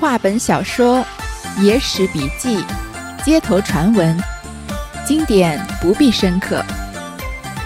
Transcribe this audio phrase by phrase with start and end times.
[0.00, 1.04] 话本小说、
[1.60, 2.64] 野史笔记、
[3.22, 4.18] 街头传闻，
[5.06, 6.64] 经典不必深刻。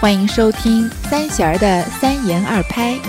[0.01, 2.99] 欢迎收听三弦儿的三言二拍，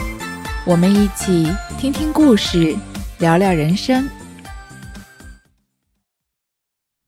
[0.65, 2.77] 我们一起听听故事，
[3.19, 4.09] 聊聊人生。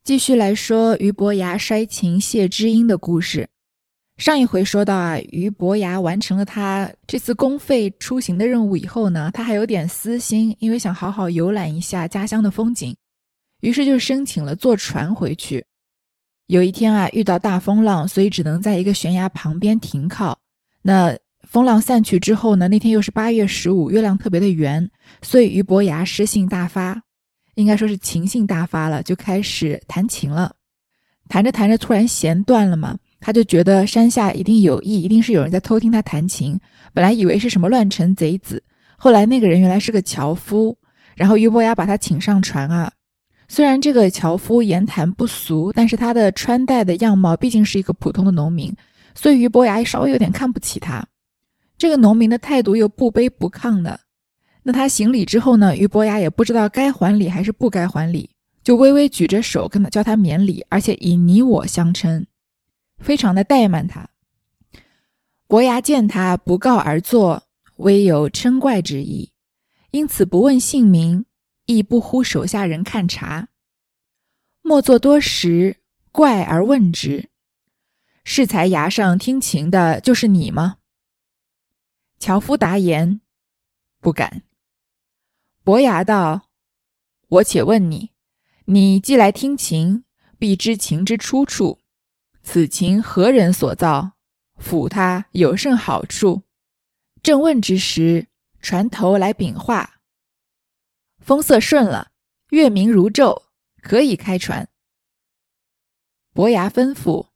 [0.03, 3.49] 继续来说俞伯牙摔琴谢知音的故事。
[4.19, 12.97] 上一回说到啊，俞伯牙完成了他这次公费出行的任务以后呢，他还有点私心，因为想好好游览一下家乡的风景，
[13.61, 15.65] 于是就申请了坐船回去。
[16.49, 20.37] 有一天啊，遇到大风浪，所以只能在一个悬崖旁边停靠。
[20.83, 24.91] 那风浪散去之后呢，那天又是八月十五，月亮特别的圆，
[25.23, 27.01] 所以俞伯牙诗兴大发，
[27.55, 30.57] 应该说是琴兴大发了，就开始弹琴了。
[31.29, 32.99] 弹着弹着，突然弦断了嘛。
[33.21, 36.59] 他就觉得山下一定有意，一定是有人在偷听他弹琴。
[36.95, 38.63] 本来以为是什么乱臣贼子，
[38.97, 40.77] 后来那个人原来是个樵夫。
[41.17, 42.93] 然后俞伯牙把他请上船啊。
[43.49, 48.73] 虽然这个樵夫言谈不俗，但是他的穿戴的样貌毕竟是一个普通的农民，
[49.17, 51.05] 所以俞伯牙稍微有点看不起他。
[51.77, 53.99] 这个农民的态度又不卑不亢的。
[54.63, 58.31] 那他行礼之后呢，俞伯牙也不知道该还礼还是不该还礼，
[58.63, 62.25] 就微微举着手跟他叫他免礼，而且以你我相称。
[62.99, 64.11] 非常的怠慢他，
[65.47, 69.33] 伯牙见他不告而坐，微有嗔怪之意，
[69.93, 71.25] 因此不问姓名，
[71.67, 73.49] 亦不呼手下人看茶。
[74.63, 75.79] 莫作多时，
[76.13, 77.31] 怪而问之
[78.25, 80.79] ：“适才崖上听琴的，就是你吗？”
[82.19, 83.21] 樵夫答言
[84.01, 84.43] ：“不敢。”
[85.65, 86.49] 伯牙道
[87.29, 88.11] ：“我且问你，
[88.67, 90.05] 你既来听琴，
[90.39, 91.79] 必知琴之出处。”
[92.51, 94.13] 此琴何人所造？
[94.57, 96.45] 抚他有甚好处？
[97.23, 98.29] 正问之时，
[98.63, 100.01] 船头来禀话：
[101.19, 102.11] 风色顺了，
[102.49, 103.43] 月明如昼，
[103.83, 104.71] 可以开船。
[106.33, 107.29] 伯牙吩咐：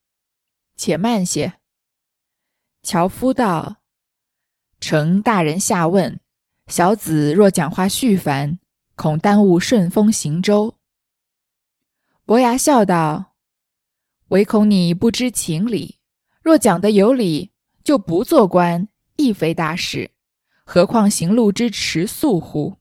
[0.78, 1.61] 且慢些。
[2.83, 3.83] 樵夫道：
[4.81, 6.19] 承大人下问，
[6.69, 8.59] 小子若讲话絮烦，
[8.97, 10.78] 恐耽误顺风行舟。
[12.25, 13.31] 伯牙笑道。
[14.32, 15.98] 唯恐你不知情理，
[16.43, 17.50] 若讲得有理，
[17.84, 20.10] 就不做官，亦非大事。
[20.65, 22.78] 何况行路之迟速乎？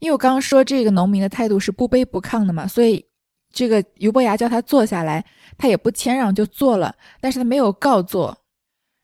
[0.00, 3.06] 因为我刚刚说这个农民的态度是不卑不亢的嘛，所以
[3.52, 5.24] 这个俞伯牙叫他坐下来，
[5.56, 8.36] 他也不谦让就坐了，但是他没有告坐。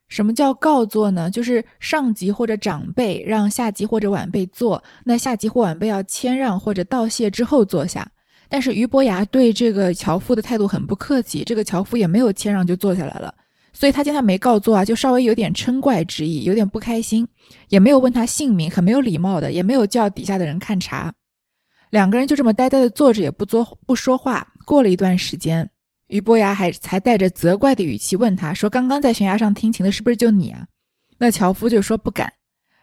[0.09, 1.31] 什么叫告坐呢？
[1.31, 8.11] 就是上级或者长辈让下级或者晚辈坐，那下级或晚辈要谦让或者道谢之后坐下。
[8.51, 13.33] 但是俞伯牙对这个樵夫的态度很不客气，这个樵夫也没有谦让就坐下来了，
[13.73, 17.29] 所以他见他没告坐啊，就稍微有点嗔怪之意，有点不开心，
[17.69, 21.15] 也没有问他姓名，很没有礼貌的，也没有叫底下的人看茶，
[21.91, 24.49] 两个人就这么呆呆的坐着，也不做不说话。
[24.67, 25.71] 过了一段时间，
[26.09, 30.67] 俞伯牙还才带着责怪的语气问他说：“刚刚在悬崖上听琴的是不是就你啊？”
[31.19, 32.33] 那樵夫就说不敢。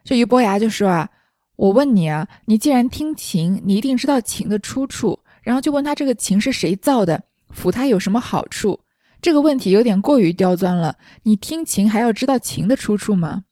[0.06, 1.10] 这俞伯牙就说啊
[1.58, 7.24] ：“我问你啊，你既然听琴，你一定知道琴的出处。”然后就问他这个琴是谁造的，
[7.56, 8.82] 抚它有什么好处？
[9.22, 10.98] 这个问题有点过于刁钻了。
[11.24, 13.46] 你听琴还要知道琴的出处吗？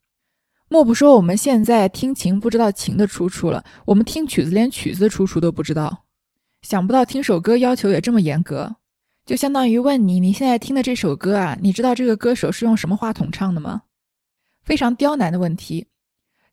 [0.68, 6.04] 莫不说我们现在听琴不知道琴的出处了，我们听曲子连曲子的出处都不知道。
[6.64, 8.76] 想不到听首歌要求也这么严格，
[9.26, 13.84] 就相当于问你你现在听的这首歌啊，你知道这个歌手是用什么话筒唱的吗？
[14.66, 15.88] 非常刁难的问题。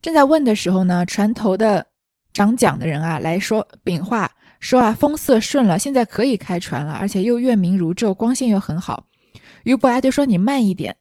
[0.00, 1.88] 正在问的时候呢，船头的
[2.32, 4.30] 掌桨的人啊来说禀话。
[4.60, 9.06] 说啊，风色顺了，现在可以开船了，而且又月明如昼，光线又很好。
[9.64, 10.94] 俞伯牙就说：“你慢一点。”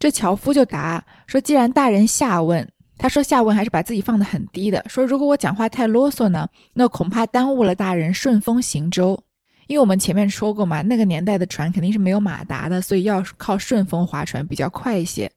[0.00, 4.84] 这樵夫就答说：“既然大人下问，他说下问还是把自己放得很低的。
[4.88, 9.22] 说如果我讲话太啰嗦呢，那恐怕耽误了大人顺风行舟。
[9.68, 15.30] 因为我们前面说过嘛，那个年代的船肯定是没有马达的，所以要靠顺风划船比较快一些。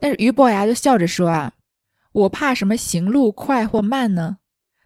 [0.00, 1.52] 但是俞伯牙就笑着说啊，
[2.10, 4.38] 我怕什么行路快或慢呢？”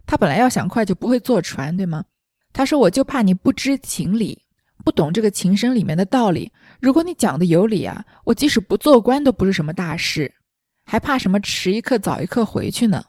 [0.07, 2.05] 他本来要想快就不会坐船，对吗？
[2.53, 4.45] 他说：“我就怕你不知情理，
[4.85, 6.53] 不懂这个琴声里面的道理。
[6.81, 10.35] 如果你讲的有理啊，我即使不做官都不是什么大事，
[10.85, 13.05] 还怕什么迟一刻早一刻回去呢？”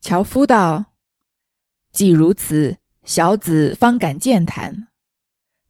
[0.00, 0.86] 樵夫道
[1.92, 4.88] ：“既如此，小子方敢健谈。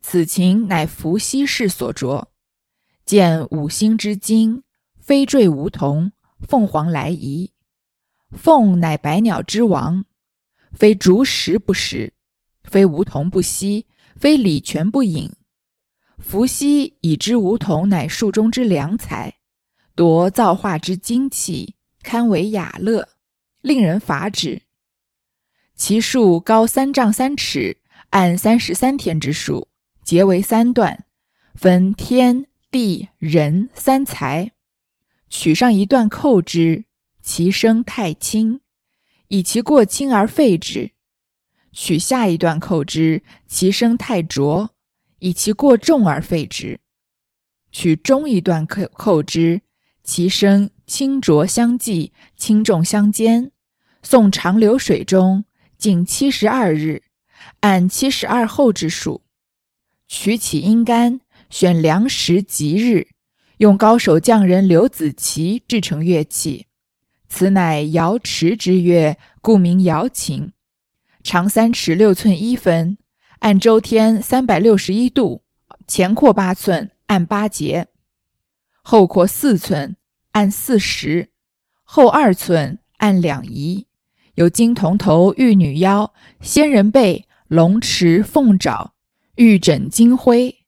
[0.01, 2.29] 此琴乃伏羲氏所着，
[3.05, 4.63] 见五星之精，
[5.01, 6.13] 飞坠梧桐，
[6.47, 7.51] 凤凰来仪。”
[8.31, 10.05] 凤乃百鸟之王，
[10.73, 12.13] 非竹石不食，
[12.63, 13.87] 非梧桐不吸，
[14.17, 15.33] 非礼泉不饮。
[16.19, 19.37] 伏羲已知梧桐乃树中之良材，
[19.95, 23.09] 夺造化之精气，堪为雅乐，
[23.63, 24.63] 令人伐之。
[25.75, 27.79] 其树高三丈三尺，
[28.11, 29.69] 按三十三天之数，
[30.03, 31.07] 结为三段，
[31.55, 34.51] 分天地人三才。
[35.31, 36.85] 取上一段扣之，
[37.29, 38.63] 其声太轻，
[39.29, 40.93] 以其过轻而废之；
[41.73, 44.71] 取下一段扣之，其声太浊，
[45.19, 46.79] 以其过重而废之；
[47.71, 49.61] 取中一段扣扣之，
[50.03, 53.53] 其声清浊相济，轻重相间。
[54.03, 55.45] 送长流水中。
[55.77, 57.03] 仅七十二日，
[57.61, 59.21] 按七十二候之数，
[60.09, 61.21] 取起阴干，
[61.51, 63.09] 选良时吉日，
[63.59, 66.68] 用高手匠人刘子奇制成乐器。
[67.29, 70.53] 此乃瑶池之月，故名瑶琴。
[71.23, 72.97] 长三尺六寸一分，
[73.41, 75.43] 按周天三百六十一度，
[75.87, 77.85] 前扩八寸，按八节；
[78.83, 79.97] 后扩四寸，
[80.33, 81.29] 按四十；
[81.85, 83.87] 后二寸，按两仪。
[84.35, 88.95] 有金铜头、玉女腰、仙人背、龙池、凤爪、
[89.35, 90.65] 玉枕金辉。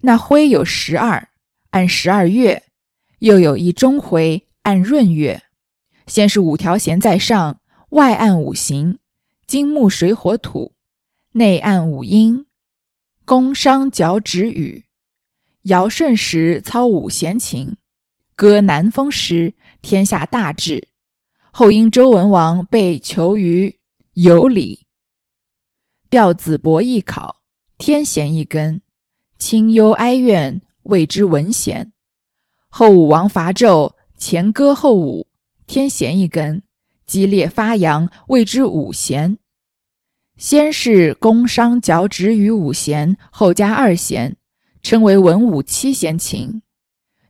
[0.00, 1.28] 那辉有十二，
[1.70, 2.62] 按十二月；
[3.20, 5.42] 又有一中辉，按闰月。
[6.06, 7.60] 先是五条弦在上，
[7.90, 8.98] 外按五行：
[9.46, 10.72] 金木水火土；
[11.32, 12.46] 内按五音：
[13.24, 14.84] 宫商角徵羽。
[15.62, 17.76] 尧舜时操五弦琴，
[18.34, 20.88] 歌南风时，天下大治。
[21.52, 23.78] 后因周文王被囚于
[24.14, 24.86] 有里，
[26.10, 27.42] 调子伯一考，
[27.78, 28.82] 天弦一根，
[29.38, 31.92] 清幽哀怨，谓之文弦。
[32.68, 35.28] 后武王伐纣，前歌后舞，
[35.66, 36.62] 天弦一根，
[37.06, 39.38] 激烈发扬，谓之五弦。
[40.36, 44.36] 先是宫商角徵羽五弦，后加二弦，
[44.82, 46.62] 称为文武七弦琴。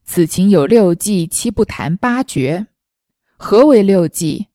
[0.05, 2.67] 此琴有六季、七不弹、八绝。
[3.37, 4.49] 何为六季？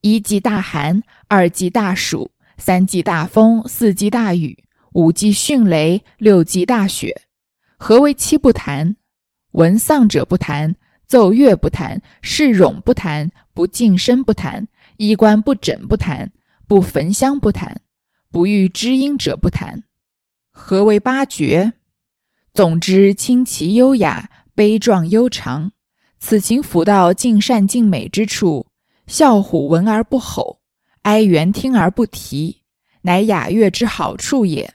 [0.00, 7.22] 一季大寒，二季大暑，三季大风，四季大雨，五季迅雷，六季大雪。
[7.76, 8.96] 何为七不弹？
[9.52, 10.76] 闻丧者不弹，
[11.10, 16.30] 奏乐不弹，视冗不弹，不净身不弹，衣冠不整不弹，
[16.68, 17.80] 不焚香不弹，
[18.30, 19.82] 不遇知音者不弹。
[20.52, 21.72] 何为八绝？
[22.54, 25.72] 总之清奇优雅，悲壮悠长。
[26.20, 28.68] 此情抚到尽善尽美之处，
[29.08, 30.60] 笑虎闻而不吼，
[31.02, 32.62] 哀猿听而不啼，
[33.02, 34.74] 乃雅乐之好处也。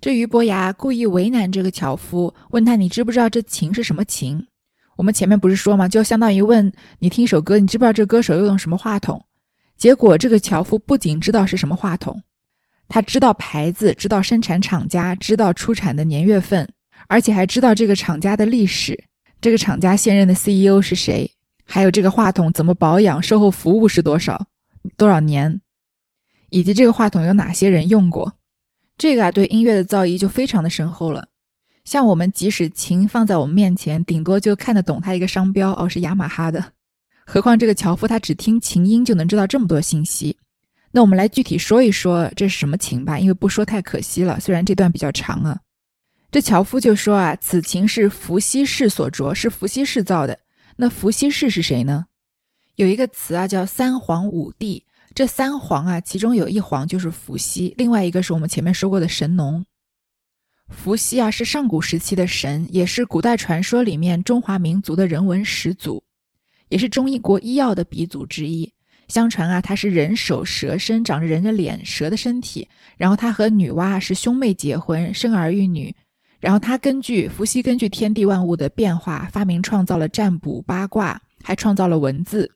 [0.00, 4.46] 这俞伯牙故意为难这个樵夫，问他：“你知不知道这琴是什么琴？”
[4.96, 5.88] 我们前面不是说吗？
[5.88, 9.24] 就相当于问你听一首歌，你知不知道这歌手又用什么话筒？
[9.76, 12.22] 结果这个樵夫不仅知道是什么话筒，
[12.88, 16.68] 他知道牌子，知道生产厂家，知道出产的年月份，
[17.08, 19.04] 而且还知道这个厂家的历史。
[19.40, 21.30] 这个厂家现任的 CEO 是谁？
[21.64, 23.22] 还有这个话筒怎么保养？
[23.22, 24.46] 售后服务是多少？
[24.96, 25.60] 多少年？
[26.50, 28.34] 以及这个话筒有哪些人用过？
[28.96, 31.28] 这个啊，对音乐的造诣就非常的深厚了。
[31.84, 36.72] 像我们即使琴放在我们面前，顶多就看得懂它一个商标哦，是雅马哈的。
[37.26, 40.36] 何况这个樵夫他只听琴音就能知道这么多信息。
[40.90, 44.38] 那我们来具体说一说这是什么琴吧，因为不说太可惜了。
[44.40, 45.58] 虽然这段比较长啊。
[46.30, 50.38] 这樵夫就说啊，此琴是伏羲氏所着，是伏羲氏造的。
[50.76, 52.06] 那伏羲氏是谁呢？
[52.76, 54.84] 有一个词啊，叫三皇五帝。
[55.14, 59.64] 这三皇啊，其中有一皇就是伏羲，另外一个是我们前面说过的神农。
[60.68, 66.02] 伏羲啊，是上古时期的神，也是古代传说里面中华民族的人文始祖，
[66.68, 68.72] 也是中医国医药的鼻祖之一。
[69.08, 72.66] 相传啊，他是人首蛇身，长着人的脸，蛇的身体。
[72.96, 75.94] 然后他和女娲是兄妹结婚，生儿育女。
[76.40, 82.50] 然后他根据伏羲根据天地万物的变化，发明创造了占卜八卦，还创造了文字。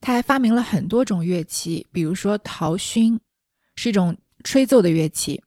[0.00, 3.18] 他还发明了很多种乐器，比如说陶埙，
[3.76, 5.42] 是一种吹奏的乐器。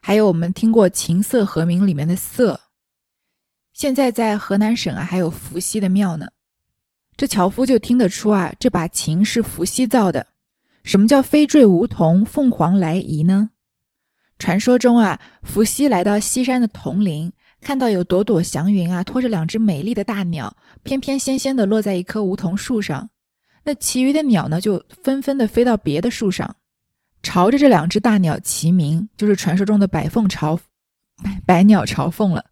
[0.00, 2.60] 还有我们听过琴瑟和鸣里面的瑟。
[3.72, 6.26] 现在在河南省啊，还有伏羲的庙呢。
[7.16, 10.26] 这樵夫就听得出啊，这把琴是伏羲造的。
[10.82, 13.50] 什么叫飞坠梧桐，凤凰来仪呢？
[14.38, 17.30] 传说中啊，伏羲来到西山的桐林，
[17.60, 23.10] 看到有朵朵祥云啊，拖着两只美丽的大鸟，翩翩跹跹的落在一棵梧桐树上。
[23.64, 26.56] 那其余的鸟呢，就纷纷的飞到别的树上，
[27.22, 30.58] 朝着这两只大鸟齐鸣，就是传说中的百凤朝
[31.22, 32.44] 百百鸟朝凤了。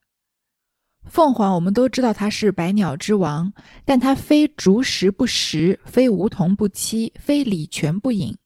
[1.05, 3.51] 凤凰我们都知道它是百鸟之王，
[3.87, 8.37] 但它非竹食不食，非梧桐不栖，非礼泉不饮。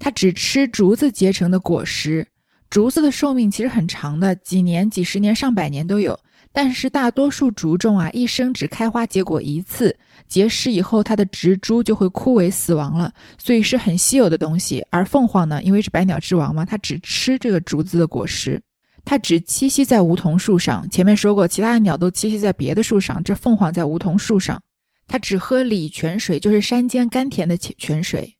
[0.00, 2.26] 它只吃竹子结成的果实，
[2.68, 6.18] 竹子的寿命其实很长的，几年、几十年、上百年都有。
[6.52, 9.96] 但是大多数竹种啊，一生只开花结果一次，
[10.28, 14.84] 结实以后它的植株就会枯萎死亡了，所以是很稀有的东西。
[14.90, 18.60] 而凤凰呢，因为是百鸟之王嘛，它只吃这个竹子的果实，
[19.02, 20.88] 它只栖息在梧桐树上。
[20.90, 24.62] 前面说过，其他的鸟都栖息在别的树上，这凤凰在梧桐树上，
[25.08, 28.36] 它只喝礼泉水，就是山间甘甜的泉泉水。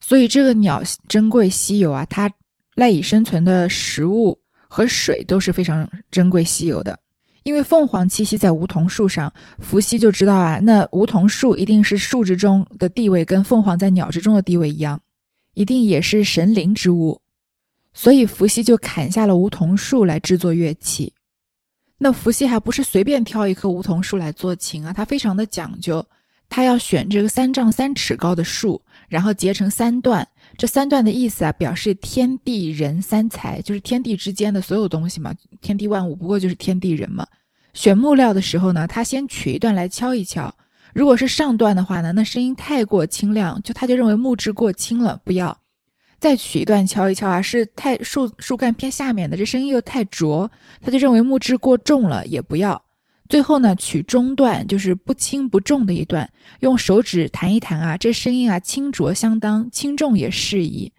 [0.00, 2.30] 所以这个鸟珍贵稀有啊，它
[2.76, 4.38] 赖以生存的食物
[4.68, 6.96] 和水都是非常珍贵稀有的。
[7.42, 15.00] 因为凤凰栖息在梧桐树上，伏羲就知道啊，那梧桐树一定是树之中的地位跟凤凰在鸟之中的地位一样，
[15.54, 17.20] 一定也是神灵之物，
[17.94, 21.14] 所以伏羲就砍下了梧桐树来制作乐器。
[21.98, 26.04] 那伏羲还不是随便挑一棵梧桐树来做琴啊，他非常的讲究，
[26.48, 30.26] 他要选这个三丈三尺高的树，然后截成三段。
[30.56, 35.34] 这三段的意思啊，表示天地人三才，就是天地之间的所有东西嘛。
[35.60, 37.26] 天地万物不过就是天地人嘛。
[37.72, 40.54] 选木料的时候呢，他先取一段来敲一敲。
[40.92, 45.56] 如果是上段的话呢，那声音太过清亮，就他就认为木质过轻了，不要
[46.18, 47.40] 再取一段敲一敲啊。
[47.40, 52.82] 是太树树干偏下面的，这声音又太浊，他就认为木质过重了，也不要。
[53.30, 60.92] 最后呢，取中段，就是不轻不重的一段，用手指弹一弹啊，这声音啊轻浊相当，轻重也适宜。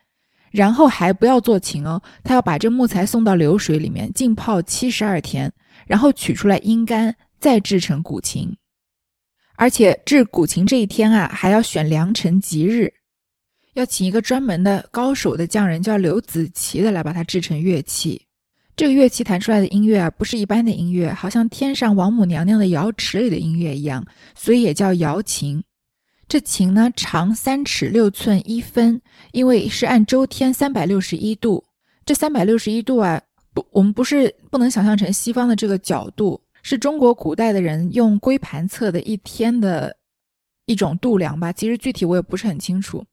[0.50, 5.52] 然后还不要做琴哦，他要把这木材送到流水里面浸泡七十二天，
[5.86, 8.56] 然后取出来阴干，再制成古琴。
[9.58, 12.94] 而且制古琴这一天啊，还要选良辰吉日，
[13.74, 18.26] 要请一个专门的高手的匠人，叫刘子琪的来把它制成乐器。
[18.82, 25.64] 这个乐器弹出来的音乐啊，不是一般的音乐，好像天上王母娘娘的瑶池里的音乐一样，所以也叫瑶琴。
[26.28, 29.00] 这琴呢，长三尺六寸一分，
[29.34, 31.64] 因为是按周天三百六十一度。
[32.08, 33.22] 这三百六十一度啊，
[33.54, 39.96] 不，我们不是不能想象成西方的这个角度，是中国古代的人用龟盘测的一天的
[40.66, 41.54] 一种度量吧。
[41.54, 43.06] 其实具体我也不是很清楚。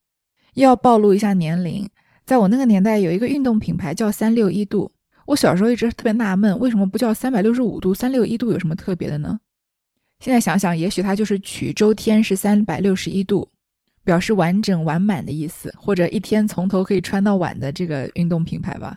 [0.55, 1.87] 要暴露一下年龄，
[2.25, 4.91] 在我那个年代，有一个运动品牌叫三六一度。
[5.29, 7.93] 我小时候一直特别纳闷，为什么不叫三百六十五度？
[7.93, 9.39] 三六一度有什么特别的呢？
[10.21, 13.47] 现在想想，也许它就是取周天是三百六十一度，
[14.03, 18.97] 表示完整完满的意思，或者一天从头可以穿到晚的这个运动品牌吧。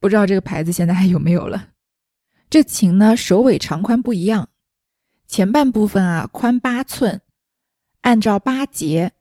[0.00, 1.68] 不知道这个牌子现在还有没有了。
[2.50, 4.48] 这琴呢，首尾长宽不一样，
[5.28, 7.20] 前半部分啊宽八寸，
[8.00, 9.12] 按照八节。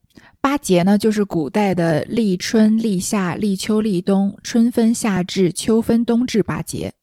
[0.42, 6.94] 八节呢，就是古代的立春、立夏、立秋、立冬，春分、夏至、秋分、冬至八节，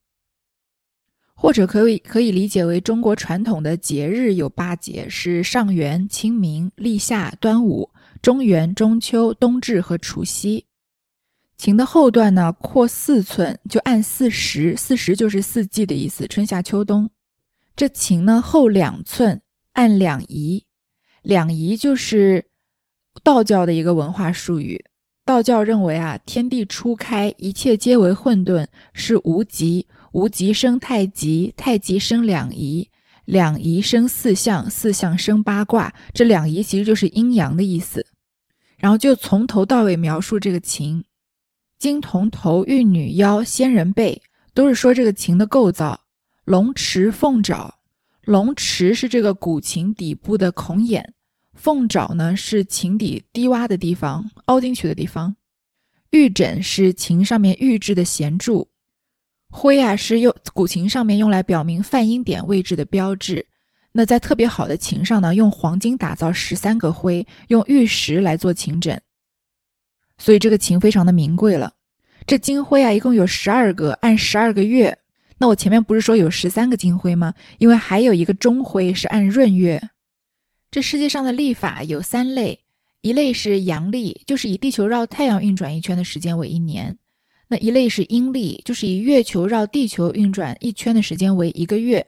[1.35, 7.91] 或者可以可以理解为中国传统的节日有八节，是上元、清明、立夏、端午、
[8.23, 10.65] 中元、中秋、冬至和除夕。
[11.59, 17.11] 琴的后段呢扩四寸，就按四时，四时就是四季的意思，春夏秋冬。
[17.77, 19.43] 这琴呢后两寸，
[19.75, 20.65] 按两仪，
[21.23, 22.47] 两仪就是。
[23.23, 24.85] 道教的一个文化术语，
[25.25, 32.89] 道教认为啊，天地初开，一切皆为混沌，是无极，无极生太极，太极生两仪，
[33.25, 35.93] 两仪生四象，四象生八卦。
[36.13, 38.07] 这两仪其实就是阴阳的意思。
[38.79, 41.03] 然后就从头到尾描述这个琴，
[41.79, 44.23] 金铜头，玉女腰，仙人背，
[44.55, 46.03] 都是说这个琴的构造。
[46.45, 47.79] 龙池凤爪，
[48.23, 51.15] 龙池是这个古琴底部的孔眼。
[51.57, 55.35] 凤爪呢是琴底低洼的地方，凹进去的地方。
[56.11, 58.69] 玉枕是琴上面玉制的弦柱。
[59.51, 63.45] 徽啊是用古琴上面用来表明泛音点位置的标志。
[63.93, 69.01] 那在特别好的琴上呢，用黄金打造十三个徽，用玉石来做琴枕。
[70.19, 71.73] 所以这个琴非常的名贵了。
[72.27, 74.97] 这金徽啊一共有十二个，按十二个月。
[75.39, 77.35] 那我前面不是说有十三个金徽吗？
[77.59, 79.83] 因为还有一个中徽是按闰月。
[80.77, 82.61] 这世界上的历法有三类，
[83.01, 86.95] 一类是阳历，就是以地球绕太阳运转一圈的时间为一年；
[87.49, 92.03] 那一类是阴历，就是以月球绕地球运转一圈的时间为一个月；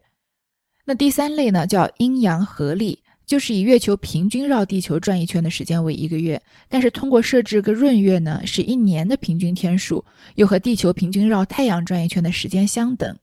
[0.84, 13.18] 那第三类呢叫阴阳合历，就是以月球平均绕地球转一圈的时间为一个月，但是通过设置个闰月呢，使一年的平均天数又和地球平均绕太阳转一圈的时间相等。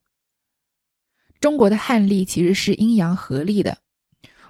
[1.39, 3.77] 中国的汉历其实是阴阳合历的。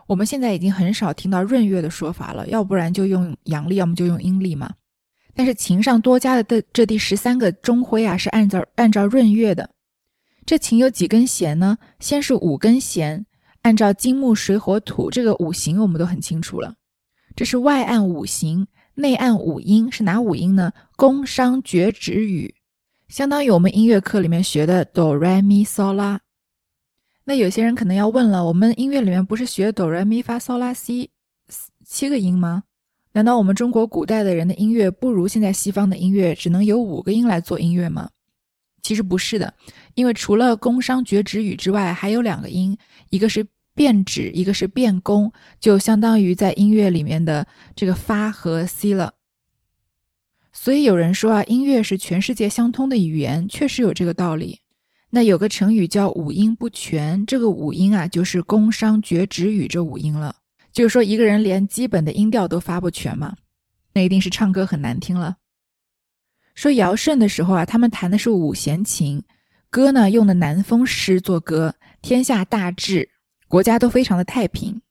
[0.08, 4.72] 我们现在已经很少听到闰月的说法了，要不然就用阳历，要么就用阴历嘛。
[5.34, 9.70] 但是琴上多加的这这第十三个中徽啊，是按照按照闰月的。
[10.46, 11.78] 这琴有几根弦呢？
[12.00, 13.26] 先是五根弦，
[13.64, 16.76] 按照金木水火土这个五行，我们都很清楚了。
[17.36, 20.72] 这是外按五行，内按五音，是哪五音呢？
[20.96, 22.54] 宫商角徵羽。
[23.08, 26.22] 相当于我们音乐课里面学的哆来咪嗦啦。
[27.26, 31.10] 那有些人可能要问了，我们音乐里面不是学哆来咪发嗦拉西
[31.84, 32.64] 七个音吗？
[33.14, 38.10] 难道我们中国古代的人的音乐不如现在西方的音乐只能有五个音来做音乐吗？
[38.82, 39.54] 其实不是的，
[39.96, 42.78] 因为除了宫商角徵羽之外，还有两个音，
[43.10, 49.14] 一个是变指，一个是变宫，就相当于在音乐里面的这个发和 c 了。
[50.54, 54.60] 所以有人说啊，音乐是全世界相通的语言，确实有这个道理。
[55.10, 60.36] 那有个成语叫五音不全，这个五音啊，就是宫商角徵羽这五音了。
[60.74, 63.36] 就是说一个人连基本的音调都发不全嘛，
[63.94, 65.38] 那一定是唱歌很难听了。
[66.54, 69.24] 说尧舜的时候啊，他们弹的是五弦琴，
[69.70, 73.10] 歌呢用的南风诗作歌，天下大治，
[73.48, 74.82] 国家都非常的太平。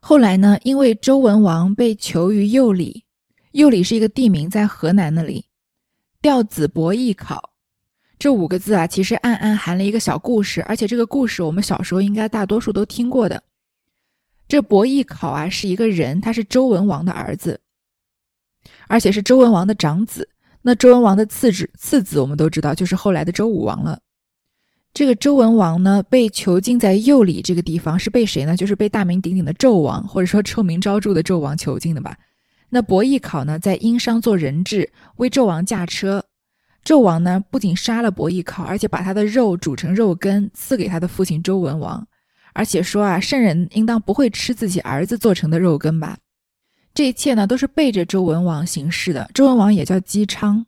[0.00, 3.04] 后来呢，因为周文王被囚于右里。
[3.52, 5.46] 右里是一个地名，在河南那里。
[6.20, 7.53] 调子伯邑考，
[8.24, 13.42] 这五个字啊，其实暗暗含了一个小故事，而且这个故事我们小时候应该大多数都听过的。
[14.48, 17.60] 这伯邑考啊，是一个人，他是周文王的儿子，
[18.88, 20.26] 而且是周文王的长子。
[20.62, 24.00] 那周文王的次子，次子我们都知道，就是后来的周武王了。
[24.94, 28.56] 这个周文王呢，被囚禁在右里这个地方，是被谁呢？
[28.56, 32.16] 就是被大名鼎鼎的纣王，或者说臭名昭著的纣王囚禁的吧。
[32.70, 36.24] 那伯邑考呢，在殷商做人质，为纣王驾车。
[36.84, 42.06] 纣王呢，不仅杀了伯邑考，而且把他的肉煮成肉羹，赐给他的父亲周文王。
[42.52, 46.18] 而且说啊，圣人应当不会吃自己儿子做成的肉羹吧？
[46.92, 49.28] 这一切呢，都是背着周文王行事的。
[49.34, 50.64] 周文王也叫姬昌，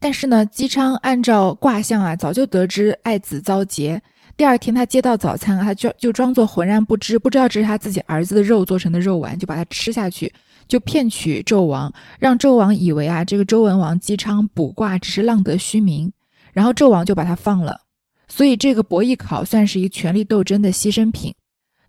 [0.00, 4.02] 但是呢，姬昌按照卦象啊，早就得知爱子遭劫。
[4.36, 10.32] 第二天他接到早餐啊，他就就装作浑然不知，不知道这是他自己儿子的肉做成的肉丸，就把它吃下去。
[10.72, 16.10] 就骗取纣王，让纣王以为啊，这个周文王姬昌卜卦只是浪得虚名，
[16.54, 17.82] 然后纣王就把他放了。
[18.26, 21.34] 所以这个伯邑考算是一权力斗争的牺牲品。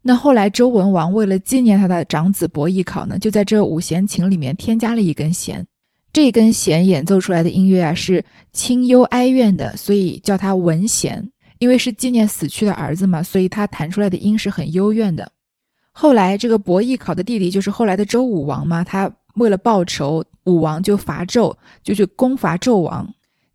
[0.02, 5.66] 那后来周文王为了纪念他的长子伯邑考呢，就在这五弦琴里面添加了一根弦。
[6.12, 11.32] 这根弦演奏出来的音乐啊是清幽哀怨的，所以叫它文弦。
[11.60, 15.32] 因为是纪念死去的儿子嘛，所以他弹出来的音是很幽怨的。
[15.96, 18.84] 后来，这个伯邑考的弟弟就是后来的周武王嘛。
[18.84, 23.08] 他为了报仇，武王就伐纣，就去攻伐纣王。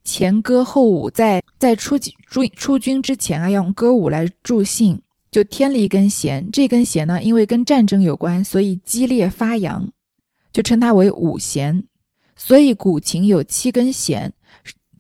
[0.05, 6.49] 前歌后舞，在在出出出军之前啊，要用歌舞来助兴，就添了一根弦。
[6.51, 9.87] 这根弦呢，因为跟战争有关，所以激烈发扬，
[10.53, 11.85] 就称它为五弦。
[12.37, 14.33] 所以古琴有七根弦，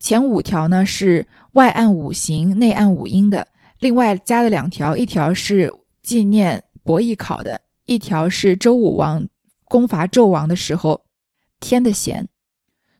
[0.00, 3.46] 前五条呢是外按五行，内按五音的，
[3.78, 5.72] 另外加了两条，一条是
[6.02, 6.64] 纪念。
[6.88, 9.28] 伯邑考的一条是周武王
[9.66, 11.04] 攻伐纣王的时候
[11.60, 12.26] 添的弦，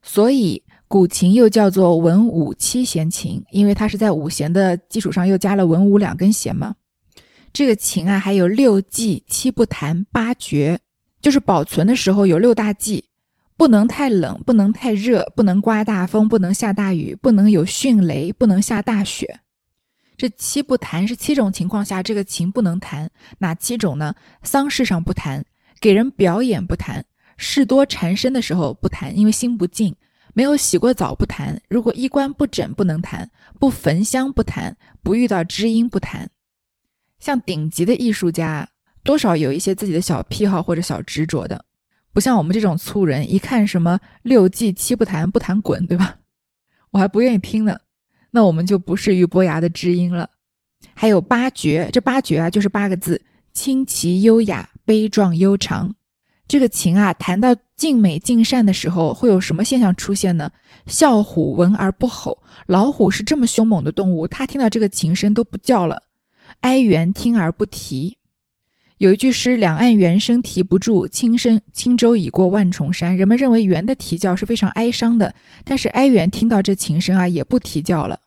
[0.02, 6.74] 所以古琴又叫做文武七弦琴，因为它是在五弦的基础上又加了文武两根弦嘛。
[7.50, 10.78] 这个琴啊，还有六忌、七不弹、八绝，
[11.22, 13.06] 就是保存的时候有六大忌：
[13.56, 19.40] 不能太冷，不能太热，不能刮大风，不能下大雨，不能有迅雷，不能下大雪。
[20.18, 24.14] 这七不弹是七种情况下这个琴不能弹，哪七种呢？
[24.42, 25.44] 丧事上不弹，
[25.80, 27.04] 给人表演不弹，
[27.36, 29.94] 事多缠身的时候不弹，因为心不静；
[30.34, 36.28] 没有洗过澡不弹，如果衣冠不整不能弹，不焚香不弹，不遇到知音不弹。
[37.20, 38.68] 像顶级的艺术家，
[39.04, 41.64] 多少有一些自己的小癖好或者小执着的，
[42.12, 46.16] 不像我们这种粗人，一看什么六忌七不弹，不弹滚，对吧？
[46.90, 47.78] 我还不愿意听呢。
[48.30, 50.28] 那我们就不是俞伯牙的知音了。
[50.94, 53.20] 还有八绝，这八绝啊，就是八个字：
[53.52, 55.94] 清奇优雅、悲壮悠长。
[56.46, 60.50] 这个琴啊，弹到静美静善的时候，会有什么现象出现呢？
[60.86, 66.04] 笑虎闻而不吼，老虎是这么凶猛的动物，它听到这个琴声都不叫了。
[66.60, 68.16] 哀猿听而不啼。
[68.98, 75.32] 有一句诗：“两岸猿声啼不住，轻声轻舟已过万重山。”人们认为猿的啼叫是非常哀伤的，
[75.64, 78.18] 但是哀猿听到这琴声啊，也不啼叫了。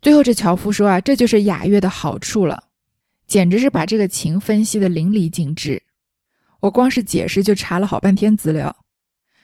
[0.00, 2.64] 最后这樵夫说啊，这就是雅乐的好处了，
[3.26, 5.82] 简直是把这个琴分析的淋漓尽致。
[6.60, 8.74] 我光是解释就查了好半天资料。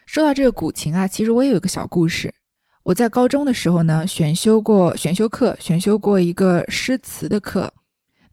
[0.06, 2.32] 说到这个古琴啊，其实我也有个小故事。
[2.84, 7.74] 我在高中的时候呢，选修过选修课，选修过一个诗词的课。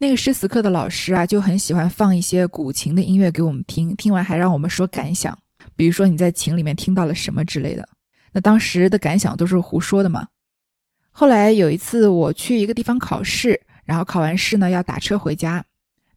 [0.02, 5.38] 那个诗词课的老师啊，就很喜欢放一些古琴的音乐给我们听，听完还让我们说感想，
[5.76, 7.86] 比如说你在琴里面听到了什么之类的。
[8.32, 10.26] 那当时的感想都是胡说的嘛。
[11.12, 15.62] 后来有一次我去一个地方考试，然后考完试呢要打车回家，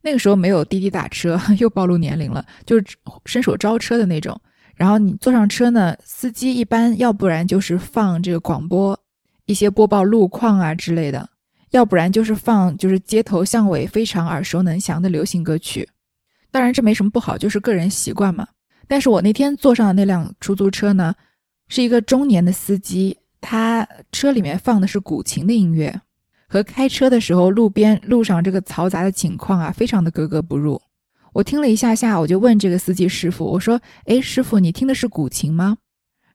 [0.01, 2.85] 那个时候没有滴滴打车，又暴露年龄了，就是
[3.25, 4.39] 伸手招车的那种。
[4.75, 8.97] 然后你坐上车呢，司机一般要不然就是放这个广播。
[9.45, 11.29] 一些播报路况啊之类的，
[11.73, 15.89] 要不然就是放就是街头巷尾非常耳熟能详的流行歌曲。
[16.51, 18.47] 当然这没什么不好，就是个人习惯嘛。
[18.87, 21.15] 但是我那天坐上的那辆出租车呢，
[21.67, 26.01] 是一个中年的司机，他车里面放的是古琴的音乐，
[26.47, 30.79] 和开车的时候路边路上这个嘈杂的情况啊，非常的格格不入。
[31.33, 35.79] 我听了一下下，我就问这个司机师傅，我说：“哎，师傅，你听的是古琴吗？”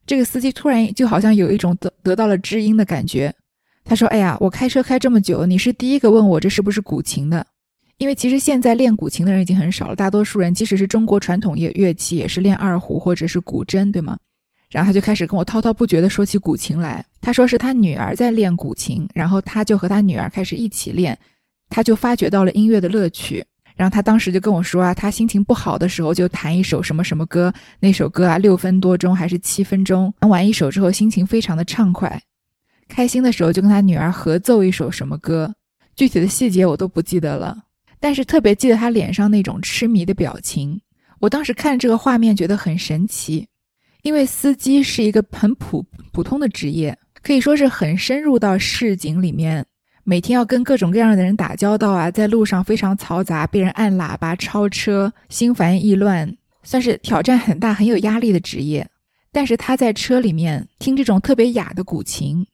[0.05, 3.33] 这个司机突然就好像有一种得得到了知音的感觉，
[3.89, 7.45] 他说：“哎呀，我开车开这么久，你是第一个问我这是不是古琴的。”
[7.97, 14.19] 因为其实现在练古琴的人已经很少了，大多数人即使是中国传统乐乐器，也是练二胡或者是古筝，对吗？
[14.71, 17.03] 然后他就开始跟我滔滔不绝地说起古琴来。
[17.23, 21.19] 他说是他女儿在练古琴，然后他就和他女儿开始一起练，
[21.71, 23.43] 他就发觉到了音乐的乐趣。
[23.75, 32.21] 然后他当时就跟我说啊，他心情不好的时候就弹一首什么什么歌，那首歌啊六分多钟还是七分钟，弹完一首之后心情非常的畅快，
[32.89, 35.55] 开心的时候就跟他女儿合奏一首什么歌，
[35.95, 37.57] 具体的细节我都不记得了。
[38.01, 40.81] 但是特别记得他脸上那种痴迷的表情，
[41.21, 43.47] 我当时看这个画面觉得很神奇，
[44.03, 49.67] 因为司机是一个很普普通的职业，可以说是很深入到市井里面，
[50.05, 58.89] 每天要跟各种各样的人打交道啊，在路上非常嘈杂，被人按喇叭、超车，心烦意乱，算是挑战很大、很有压力的职业。
[59.31, 62.47] 但是他在车里面听这种特别雅的古琴，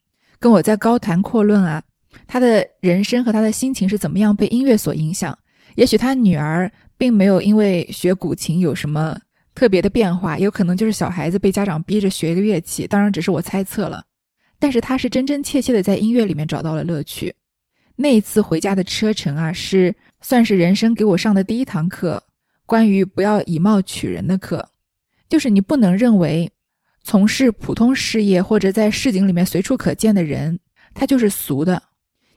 [0.45, 1.83] 跟我在高谈阔论啊。
[2.27, 5.37] 他的人生和他的心情是怎么样被音乐所影响？
[5.75, 9.19] 也许他女儿并没有因为学古琴有什么
[9.55, 14.05] 特别的变化，有可能就是小孩子被家长逼着学一个乐器，当然只是我猜测了。
[14.59, 17.35] 但是他是真真切切的在音乐里面找到了乐趣。
[17.97, 22.23] 那一次回家的车程啊，是算是人生给我上的第一堂课，
[22.67, 24.69] 关于不要以貌取人的课，
[25.27, 26.53] 就是你不能认为
[27.05, 30.59] 从事普通事业或者在市井里面随处可见的人，
[30.95, 31.81] 他就是俗的。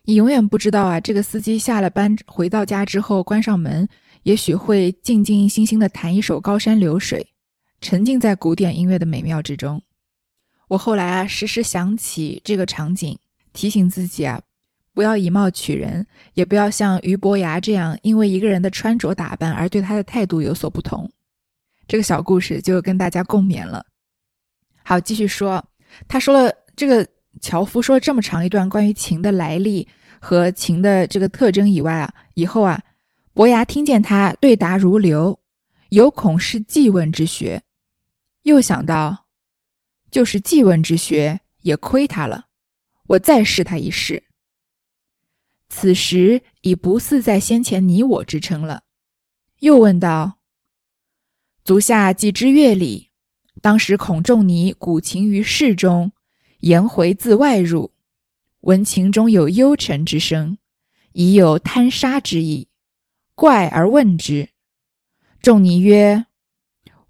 [0.04, 3.88] 你永远不知道啊，这个司机下了班回到家之后，关上门，
[4.24, 7.22] 也许会静静心心的弹一首《高山流水》，
[7.80, 9.82] 沉浸在古典音乐的美妙之中。
[10.68, 13.18] 我后来啊，时时想起这个场景，
[13.54, 14.42] 提醒自己啊，
[14.94, 21.10] 不要以貌取人，也不要像俞伯牙这样，因为一个人的穿着打扮而对他的态度有所不同。
[21.88, 23.86] 这个小故事就跟大家共勉了。
[24.88, 25.66] 好，继续说，
[26.08, 27.06] 他说了这个。
[27.40, 29.88] 樵夫说了这么长一段关于琴的来历
[30.20, 32.84] 和琴的这个特征以外啊，以后啊，
[33.32, 35.40] 伯牙听见他对答如流，
[35.90, 37.62] 有恐是记问之学，
[38.42, 39.28] 又想到，
[40.10, 42.48] 就是记问之学也亏他了，
[43.10, 44.24] 我再试他一试。
[45.70, 48.82] 此时已不似在先前你我之称了，
[49.60, 50.40] 又问道
[51.64, 53.07] ：“足下既知乐理，
[53.62, 56.12] 当时孔仲尼鼓琴于室中。”
[56.62, 57.92] 颜回自外入，
[58.62, 60.58] 闻琴中有幽沉之声，
[61.14, 62.68] 已有贪杀之意，
[63.36, 64.50] 怪而问之。
[65.40, 66.26] 仲尼曰：“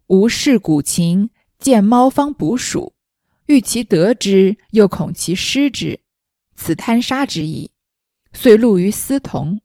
[0.07, 2.93] 吾视古琴，见猫方捕鼠，
[3.45, 6.01] 欲其得之，又恐其失之，
[6.57, 7.71] 此贪杀之意，
[8.33, 9.61] 遂录于司同，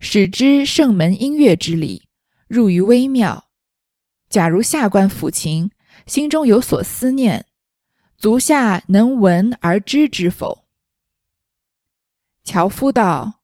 [0.00, 2.08] 使之圣门音乐之理，
[2.48, 3.50] 入于微妙。
[4.30, 5.70] 假如下官抚琴，
[6.06, 7.46] 心中有所思念。”
[8.16, 10.64] 足下能闻而知之否？
[12.42, 13.40] 樵夫道：“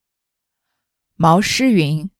[1.16, 2.10] 毛诗云：‘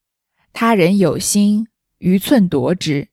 [0.52, 3.08] 他人有心，愚寸夺之；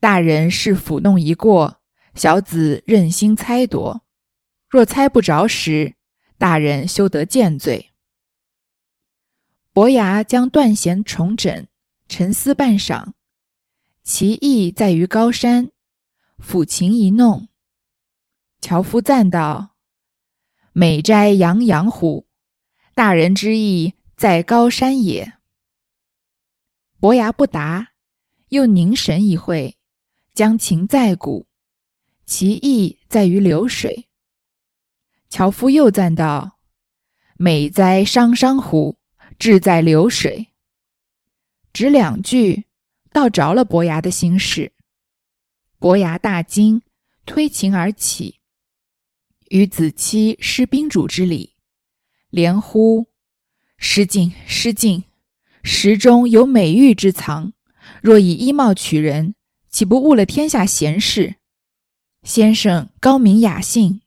[0.00, 1.80] 大人是抚弄一过，
[2.14, 4.02] 小子任心猜夺。
[4.68, 5.94] 若猜不着时，
[6.38, 7.92] 大人休得见罪。’”
[9.72, 11.68] 伯牙将断弦重整，
[12.08, 13.12] 沉思半晌，
[14.02, 15.70] 其意在于高山，
[16.38, 17.48] 抚琴一弄。
[18.60, 19.76] 樵夫赞道
[20.72, 22.26] ：“美哉洋洋乎！
[22.94, 25.34] 大人之意在高山也。”
[26.98, 27.92] 伯牙不答，
[28.48, 29.76] 又凝神一会，
[30.32, 31.46] 将琴再鼓，
[32.24, 34.08] 其意在于流水。
[35.28, 36.58] 樵夫又赞道
[37.36, 38.98] ：“美哉商商乎！
[39.38, 40.48] 志在流水。”
[41.72, 42.64] 只两句，
[43.12, 44.72] 道着了伯牙的心事。
[45.86, 46.82] 伯牙大惊，
[47.24, 48.40] 推琴而起。
[49.50, 51.54] 与子期施宾主之礼，
[52.28, 53.06] 连呼
[53.78, 55.04] ：“失敬失敬！
[55.62, 57.52] 石中有美玉之藏，
[58.02, 59.36] 若以衣帽取人，
[59.68, 61.36] 岂不误了天下贤士？
[62.24, 64.00] 先生高明雅兴。”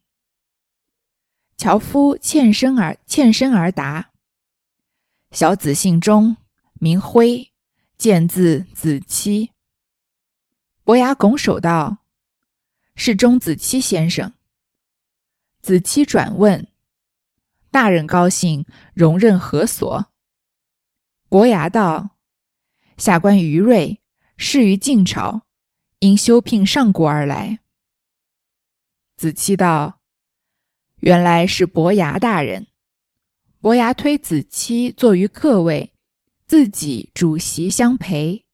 [1.56, 4.10] 樵夫欠身而欠身而答
[5.32, 6.36] ：“小子姓钟，
[6.74, 7.50] 名辉，
[7.96, 9.52] 见字子期。”
[10.90, 11.98] 伯牙拱手道
[12.96, 14.32] ：“是钟子期先生。”
[15.62, 16.66] 子期转问
[17.70, 20.10] ：“大人高兴，容任何所？”
[21.30, 22.16] 伯牙道
[22.98, 24.00] ：“下官于瑞，
[24.36, 25.46] 仕于晋朝，
[26.00, 27.60] 因修聘上国而来。”
[29.16, 30.00] 子期道
[30.98, 32.66] ：“原来是伯牙大人。”
[33.62, 35.92] 伯牙推子期坐于客位，
[36.48, 38.44] 自己主席相陪，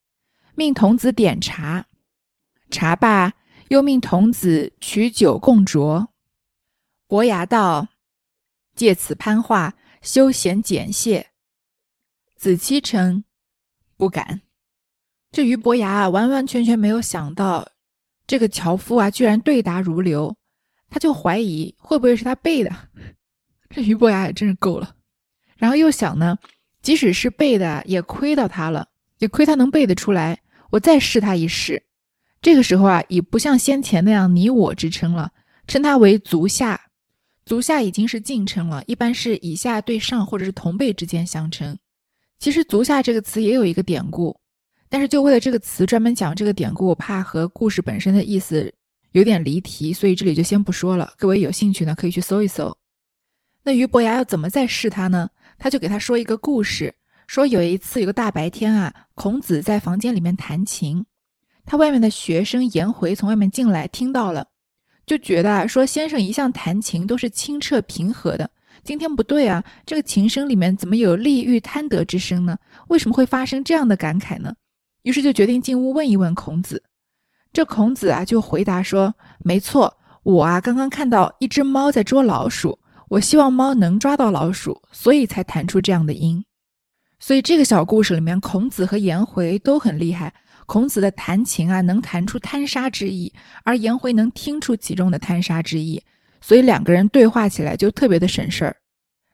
[0.54, 1.86] 命童子点茶。
[2.70, 3.34] 茶罢，
[3.68, 6.08] 又命童子取酒共酌。
[7.06, 7.88] 伯牙道
[8.74, 11.28] ：“借此攀话，休闲简谢。”
[12.36, 13.24] 子期称
[13.96, 14.42] ：“不敢。”
[15.32, 17.70] 这俞伯牙啊，完完全全没有想到，
[18.26, 20.36] 这个樵夫啊，居然对答如流。
[20.88, 22.70] 他就怀疑会不会是他背的。
[23.70, 24.96] 这俞伯牙也真是够了。
[25.56, 26.38] 然后又想呢，
[26.82, 30.40] 即使是背的，也亏到他了，也亏他能背得出来。
[30.70, 31.85] 我再试他一试。
[32.46, 35.32] 这个时候啊，已不像先前那样你我之称了，
[35.66, 36.80] 称他为足下。
[37.44, 41.76] 足下已经是敬称了，一般是以下对上或者是同辈之间相称。
[42.38, 44.38] 其实足下这个词也有一个典故，
[44.88, 48.72] 但是就为了这个词专门讲这个典故，我怕和故事本身的意思
[49.10, 51.14] 有点离题，所以这里就先不说了。
[51.18, 52.78] 各位有兴趣呢，可以去搜一搜。
[53.64, 55.28] 那俞伯牙要怎么再试他呢？
[55.58, 56.94] 他就给他说一个故事，
[57.26, 61.04] 说有一次有个大白天啊，孔子在房间里面弹琴，
[61.66, 64.46] 他外面的学生颜回从外面进来听到了，
[65.04, 68.48] 就觉得啊，说先生一向弹琴都是清澈平和的，
[68.84, 72.56] 今天不对啊，这个琴声里面怎么有利欲贪得之声呢？
[72.88, 74.54] 为什么会发生这样的感慨呢？
[75.02, 76.82] 于是就决定进屋问一问孔子。
[77.52, 86.44] 这孔子啊就回答说：“没错，我啊刚刚看到一只猫在捉老鼠。”我希望猫能抓到老鼠，所以才弹出这样的音。
[87.20, 90.34] 所以这个小故事里面，孔子和颜回都很厉害。
[90.66, 93.32] 孔子的弹琴啊，能弹出贪杀之意，
[93.64, 96.02] 而颜回能听出其中的贪杀之意，
[96.40, 98.76] 所以两个人对话起来就特别的省事儿。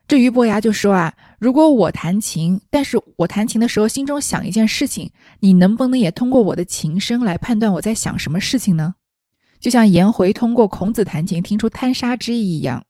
[0.07, 8.95] 这俞伯牙就说啊，如果我弹琴，但是我弹琴的时候心中想一件事情，你能不能也通过我的琴声来判断我在想什么事情呢？
[9.59, 12.85] 就像颜回通过孔子弹琴听出贪杀之意一样。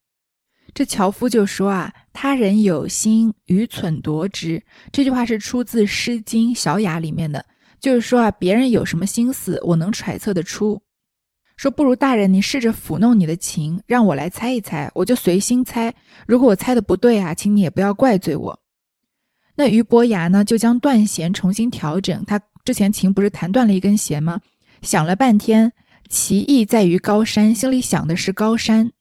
[0.75, 7.45] 这樵夫就说啊：“他人有心，愚蠢夺之。”这句话是出自《诗经·小雅》里面的，
[7.83, 10.81] 就是说啊，别人有什么心思，我能揣测得出。
[11.57, 15.93] 说不如大人，你试着抚弄你的琴，让我来猜一猜，我就随心猜。
[16.27, 18.61] 如果我猜的不对啊，请你也不要怪罪我。
[19.57, 22.25] 那俞伯牙呢，就将断弦重新调整。
[22.25, 24.41] 他之前琴不是弹断了一根弦吗？
[24.81, 25.73] 想了半天，
[26.09, 28.93] 其意在于高山，心里想的是高山。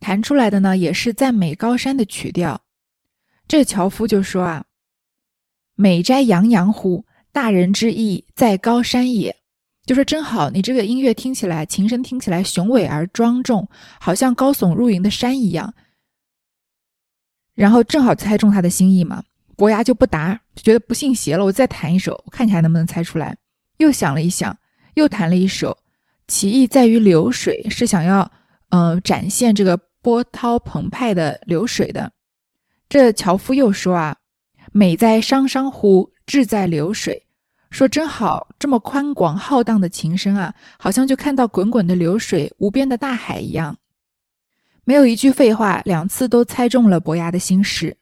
[0.00, 2.60] 弹出来的呢，也是赞美高山的曲调。
[3.48, 4.66] 这樵夫就说啊
[5.74, 7.06] ：“美哉洋洋乎！
[7.32, 9.34] 大人之意在高山也。”
[9.86, 13.68] 就说真好，你这个音乐听起来，琴声听起来雄伟而庄重，
[14.00, 15.72] 好像高耸入云的山一样。
[17.54, 19.22] 然后正好猜中他的心意嘛。
[19.56, 21.44] 伯牙就不答，就觉得不信邪了。
[21.44, 23.36] 我再弹一首，我看你还能不能猜出来？
[23.78, 24.56] 又想了一想，
[24.94, 25.76] 又弹了一首。
[26.26, 28.30] 其意在于流水，是想要
[28.70, 29.78] 呃展现这个。
[30.00, 32.12] 波涛澎湃的流水的，
[32.88, 34.16] 这樵夫又说啊
[34.78, 37.26] ：“美在商商乎，志在流水。”
[37.68, 43.76] 说真好，这么宽广浩荡的琴声啊，好像就看到滚滚的流水、无边的大海一样。
[44.84, 47.96] 没有一句废话，两次都猜中了伯牙的心事。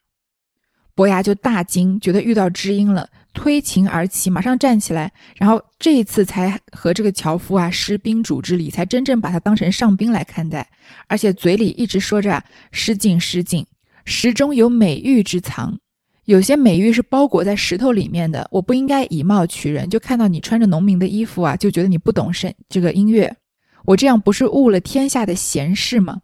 [0.95, 10.69] 伯牙就大惊，觉得遇到知音了，推琴而起，马上站起来，然后这一次才和这个樵夫啊施宾主之礼，才真正把他当成上宾来看待，
[11.09, 13.67] 而且嘴里一直说着“失敬失敬”，
[14.05, 15.79] 石中有美玉之藏，
[16.27, 23.35] 有些美玉是包裹在石头里面的，我不应该以貌取人，就看到你穿着农民的衣服啊，就觉得你不懂声这个音乐，
[23.85, 26.21] 我这样不是误了天下的贤士吗？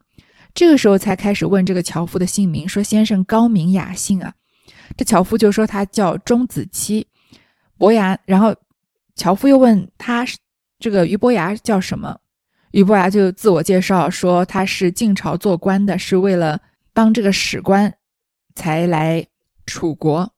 [0.52, 4.34] 这个时候才开始问这个樵夫的姓名，说先生高明雅姓啊。
[4.96, 7.06] 这樵夫就说他叫钟子期，
[7.78, 8.54] 伯牙，然后
[9.14, 10.26] 樵夫又问他
[10.80, 12.18] 这个俞伯牙叫什么，
[12.72, 16.60] 俞伯牙就自我介绍说他是晋朝做官的，是为了
[16.92, 17.94] 当这个史官
[18.56, 19.24] 才来
[19.66, 20.32] 楚国。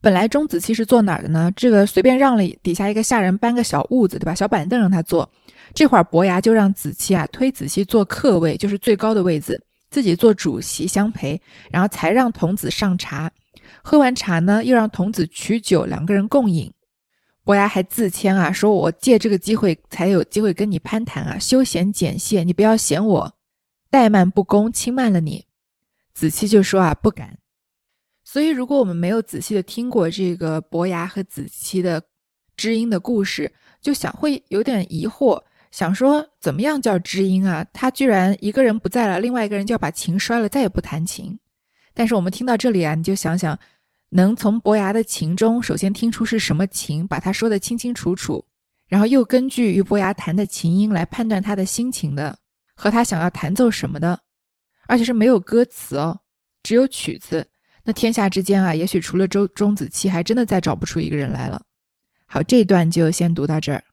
[0.00, 1.50] 本来钟子期是坐哪儿的呢？
[1.56, 4.34] 这个随便让了底下一个下人搬个小屋子，对吧？
[4.34, 5.30] 小板凳让他坐。
[5.72, 9.58] 这会儿伯牙就让子期啊推子期坐客位，就是最高的位子，
[9.90, 13.32] 自己做主席相陪，然后才让童子上茶。
[13.82, 16.70] 喝完茶呢，又让童子取酒，两个人共饮。
[17.42, 23.32] 伯牙还自谦啊，说我借这个机会才有机会跟你攀谈啊，休闲简谢，你不要嫌我
[23.90, 25.46] 怠慢不恭，轻慢了你。
[26.12, 27.38] 子期就说啊，不敢。
[28.34, 32.02] 所以，如果我们没有仔细的听过这个伯牙和子期的
[32.56, 33.48] 知音的故事，
[33.80, 37.64] 就想会有点疑惑，想说怎么样叫知音啊？
[37.72, 41.38] 他居然一个人不在了，另外一个人就要把琴摔了，再也不弹琴。
[41.94, 43.56] 但是我们听到这里啊，你就想想，
[44.08, 48.44] 能从伯牙的琴中首先听出是什么琴，把他说的清清楚楚，
[48.88, 52.36] 然后又根据与伯牙弹的琴音来判断他的心情的，
[52.74, 54.18] 和他想要弹奏什么的，
[54.88, 56.18] 而且是没有歌词哦，
[56.64, 57.46] 只有曲子。
[57.84, 61.62] 那天下之间啊，也许除了周钟子期，还真的再找不出一个人来了。
[62.26, 63.84] 好，这一段就先读到这儿。